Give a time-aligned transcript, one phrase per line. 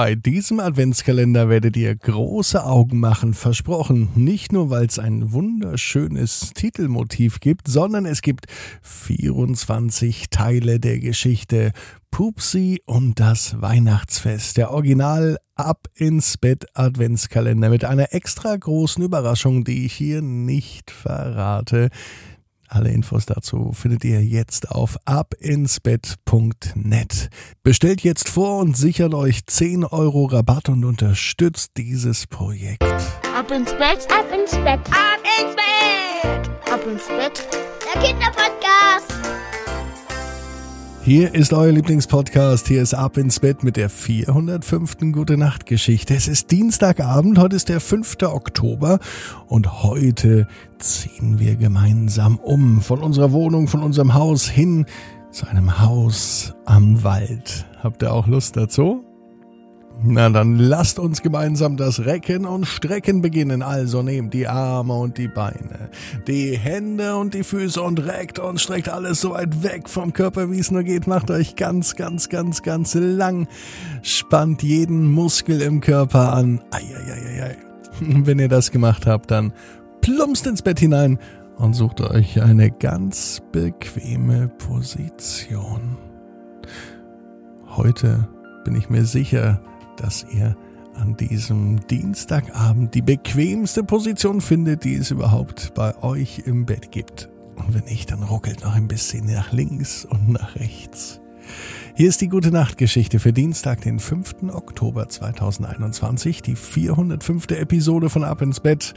[0.00, 4.08] Bei diesem Adventskalender werdet ihr große Augen machen, versprochen.
[4.14, 8.46] Nicht nur, weil es ein wunderschönes Titelmotiv gibt, sondern es gibt
[8.80, 11.72] 24 Teile der Geschichte
[12.10, 14.56] Pupsi und das Weihnachtsfest.
[14.56, 20.90] Der Original Ab ins Bett Adventskalender mit einer extra großen Überraschung, die ich hier nicht
[20.90, 21.90] verrate.
[22.72, 27.28] Alle Infos dazu findet ihr jetzt auf abinsbett.net.
[27.64, 32.84] Bestellt jetzt vor und sichert euch 10 Euro Rabatt und unterstützt dieses Projekt.
[33.36, 37.44] Ab ins Bett, ab ins Bett, ab ins Bett, ab ins Bett,
[37.92, 39.19] der Kinderpodcast.
[41.02, 42.68] Hier ist euer Lieblingspodcast.
[42.68, 44.98] Hier ist Ab ins Bett mit der 405.
[45.12, 46.14] Gute Nacht Geschichte.
[46.14, 48.18] Es ist Dienstagabend, heute ist der 5.
[48.24, 48.98] Oktober
[49.48, 50.46] und heute
[50.78, 54.84] ziehen wir gemeinsam um von unserer Wohnung, von unserem Haus hin
[55.30, 57.66] zu einem Haus am Wald.
[57.82, 59.09] Habt ihr auch Lust dazu?
[60.02, 63.62] Na dann lasst uns gemeinsam das Recken und Strecken beginnen.
[63.62, 65.90] Also nehmt die Arme und die Beine,
[66.26, 70.50] die Hände und die Füße und reckt und streckt alles so weit weg vom Körper,
[70.50, 71.06] wie es nur geht.
[71.06, 73.46] Macht euch ganz, ganz, ganz, ganz lang.
[74.02, 76.62] Spannt jeden Muskel im Körper an.
[76.70, 77.56] Eieieiei.
[78.00, 79.52] Wenn ihr das gemacht habt, dann
[80.00, 81.18] plumpst ins Bett hinein
[81.56, 85.98] und sucht euch eine ganz bequeme Position.
[87.76, 88.28] Heute
[88.64, 89.60] bin ich mir sicher,
[90.00, 90.56] dass ihr
[90.94, 97.28] an diesem Dienstagabend die bequemste Position findet, die es überhaupt bei euch im Bett gibt.
[97.56, 101.20] Und wenn nicht, dann ruckelt noch ein bisschen nach links und nach rechts.
[101.94, 104.44] Hier ist die gute Nachtgeschichte für Dienstag, den 5.
[104.52, 107.50] Oktober 2021, die 405.
[107.50, 108.94] Episode von Ab ins Bett.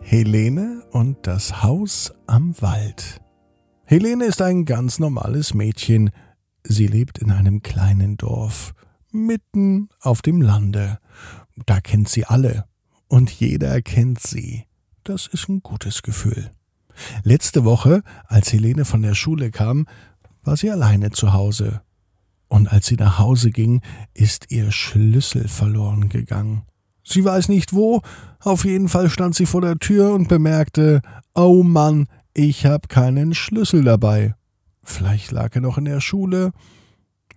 [0.00, 3.20] Helene und das Haus am Wald.
[3.84, 6.10] Helene ist ein ganz normales Mädchen.
[6.64, 8.74] Sie lebt in einem kleinen Dorf
[9.12, 10.98] mitten auf dem Lande.
[11.66, 12.64] Da kennt sie alle
[13.08, 14.64] und jeder kennt sie.
[15.04, 16.50] Das ist ein gutes Gefühl.
[17.22, 19.86] Letzte Woche, als Helene von der Schule kam,
[20.42, 21.82] war sie alleine zu Hause.
[22.48, 23.80] Und als sie nach Hause ging,
[24.12, 26.62] ist ihr Schlüssel verloren gegangen.
[27.04, 28.02] Sie weiß nicht wo,
[28.40, 31.00] auf jeden Fall stand sie vor der Tür und bemerkte,
[31.34, 34.34] oh Mann, ich hab keinen Schlüssel dabei.
[34.82, 36.52] Vielleicht lag er noch in der Schule,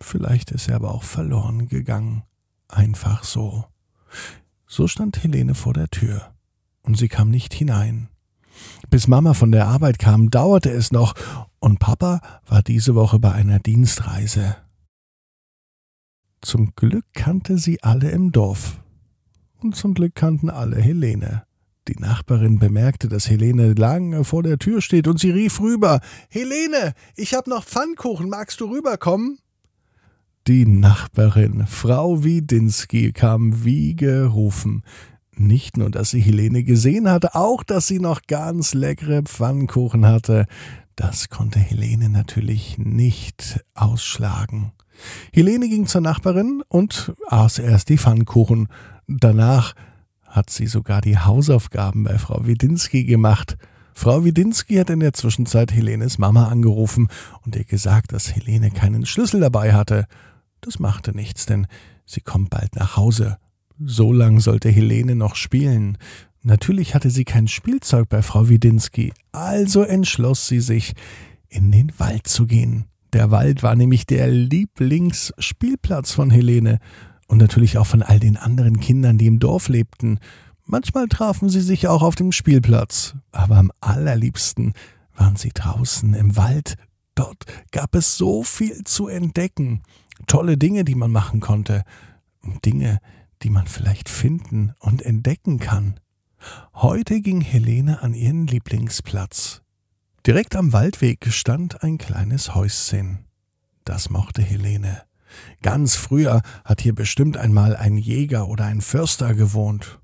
[0.04, 2.24] Vielleicht ist er aber auch verloren gegangen.
[2.68, 3.66] Einfach so.
[4.68, 6.34] So stand Helene vor der Tür.
[6.82, 8.10] Und sie kam nicht hinein.
[8.90, 11.14] Bis Mama von der Arbeit kam, dauerte es noch,
[11.60, 14.58] und Papa war diese Woche bei einer Dienstreise.
[16.42, 18.80] Zum Glück kannte sie alle im Dorf.
[19.62, 21.44] Und zum Glück kannten alle Helene.
[21.88, 26.94] Die Nachbarin bemerkte, dass Helene lange vor der Tür steht, und sie rief rüber Helene,
[27.16, 29.40] ich hab noch Pfannkuchen, magst du rüberkommen?
[30.46, 34.84] Die Nachbarin, Frau Widinski, kam wie gerufen.
[35.38, 40.46] Nicht nur, dass sie Helene gesehen hatte, auch, dass sie noch ganz leckere Pfannkuchen hatte.
[40.98, 44.74] Das konnte Helene natürlich nicht ausschlagen.
[45.32, 48.68] Helene ging zur Nachbarin und aß erst die Pfannkuchen.
[49.08, 49.76] Danach
[50.24, 53.58] hat sie sogar die Hausaufgaben bei Frau Widinski gemacht.
[53.94, 57.08] Frau Widinski hat in der Zwischenzeit Helenes Mama angerufen
[57.46, 60.06] und ihr gesagt, dass Helene keinen Schlüssel dabei hatte.
[60.64, 61.68] Das machte nichts, denn
[62.06, 63.38] sie kommt bald nach Hause.
[63.80, 65.98] So lang sollte Helene noch spielen.
[66.42, 70.94] Natürlich hatte sie kein Spielzeug bei Frau Widinski, also entschloss sie sich,
[71.50, 72.86] in den Wald zu gehen.
[73.12, 76.80] Der Wald war nämlich der Lieblingsspielplatz von Helene
[77.28, 80.20] und natürlich auch von all den anderen Kindern, die im Dorf lebten.
[80.66, 84.74] Manchmal trafen sie sich auch auf dem Spielplatz, aber am allerliebsten
[85.16, 86.76] waren sie draußen im Wald.
[87.16, 89.84] Dort gab es so viel zu entdecken
[90.28, 91.84] tolle Dinge, die man machen konnte,
[92.66, 93.00] Dinge,
[93.42, 96.00] die man vielleicht finden und entdecken kann.
[96.74, 99.62] Heute ging Helene an ihren Lieblingsplatz.
[100.26, 103.26] Direkt am Waldweg stand ein kleines Häuschen.
[103.86, 105.04] Das mochte Helene.
[105.62, 110.00] Ganz früher hat hier bestimmt einmal ein Jäger oder ein Förster gewohnt.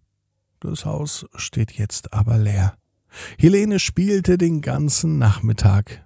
[0.59, 2.75] Das Haus steht jetzt aber leer.
[3.37, 6.05] Helene spielte den ganzen Nachmittag.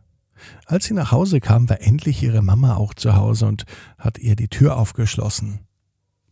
[0.66, 3.66] Als sie nach Hause kam, war endlich ihre Mama auch zu Hause und
[3.98, 5.60] hat ihr die Tür aufgeschlossen.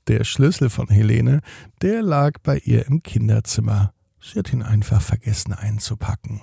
[0.08, 1.42] Der Schlüssel von Helene,
[1.82, 3.94] der lag bei ihr im Kinderzimmer.
[4.20, 6.42] Sie hat ihn einfach vergessen einzupacken.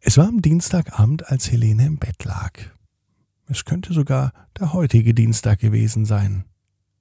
[0.00, 2.52] Es war am Dienstagabend, als Helene im Bett lag.
[3.46, 6.44] Es könnte sogar der heutige Dienstag gewesen sein.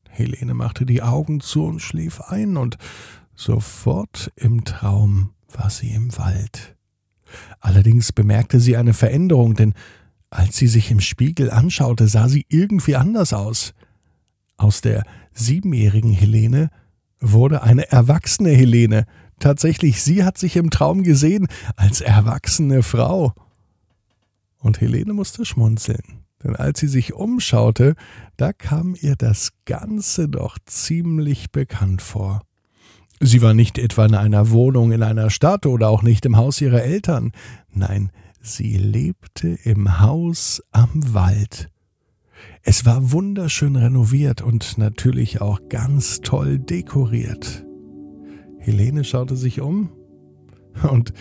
[0.10, 2.78] Helene machte die Augen zu und schlief ein, und
[3.34, 6.76] sofort im Traum war sie im Wald.
[7.60, 9.74] Allerdings bemerkte sie eine Veränderung, denn
[10.30, 13.74] als sie sich im Spiegel anschaute, sah sie irgendwie anders aus.
[14.58, 16.70] Aus der siebenjährigen Helene
[17.20, 19.06] wurde eine erwachsene Helene.
[19.40, 23.34] Tatsächlich, sie hat sich im Traum gesehen als erwachsene Frau.
[24.58, 27.96] Und Helene musste schmunzeln, denn als sie sich umschaute,
[28.38, 32.44] da kam ihr das Ganze doch ziemlich bekannt vor.
[33.24, 36.60] Sie war nicht etwa in einer Wohnung in einer Stadt oder auch nicht im Haus
[36.60, 37.32] ihrer Eltern,
[37.72, 38.10] nein,
[38.42, 41.70] sie lebte im Haus am Wald.
[42.64, 47.64] Es war wunderschön renoviert und natürlich auch ganz toll dekoriert.
[48.58, 49.90] Helene schaute sich um
[50.90, 51.14] und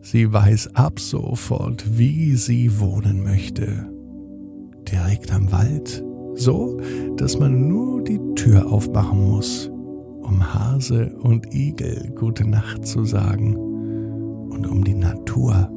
[0.00, 3.88] sie weiß ab sofort, wie sie wohnen möchte.
[4.90, 6.02] Direkt am Wald,
[6.34, 6.80] so,
[7.16, 9.70] dass man nur die Tür aufmachen muss,
[10.24, 15.70] um Hase und Igel gute Nacht zu sagen und um die Natur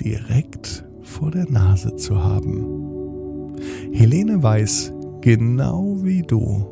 [0.00, 3.56] direkt vor der Nase zu haben.
[3.92, 6.64] Helene weiß, genau wie du,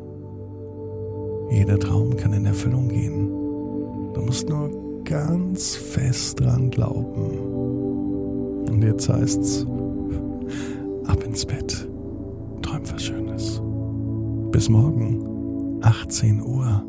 [1.51, 3.27] jeder Traum kann in Erfüllung gehen.
[4.13, 4.69] Du musst nur
[5.03, 7.39] ganz fest dran glauben.
[8.69, 9.65] Und jetzt heißt's,
[11.05, 11.87] ab ins Bett.
[12.61, 13.61] Träum was Schönes.
[14.51, 16.83] Bis morgen, 18 Uhr.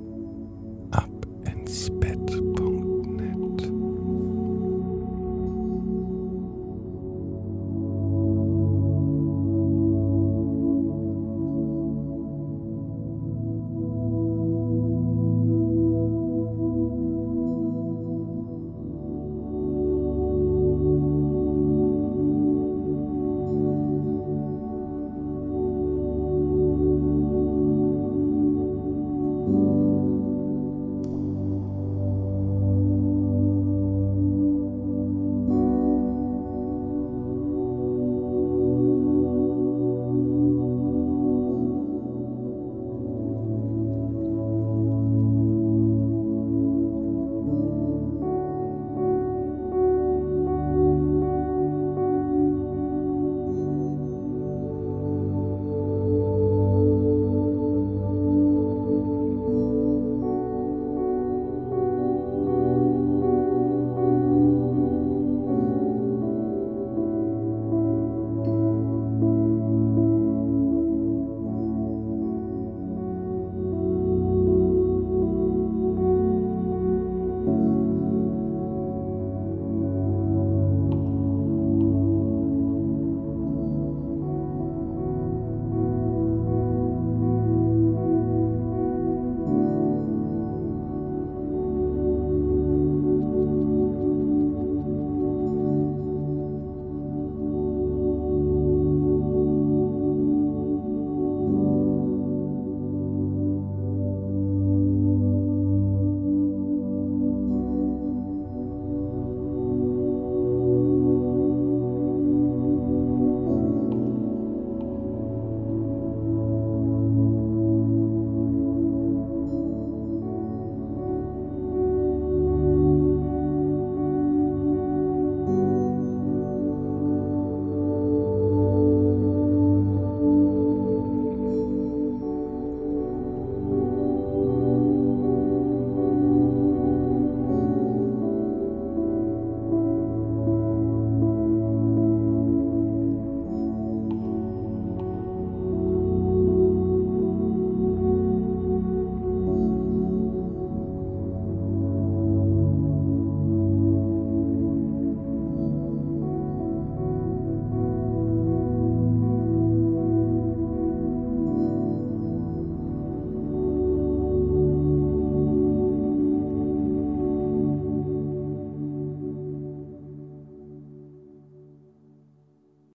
[1.70, 2.19] Ab ins Bett.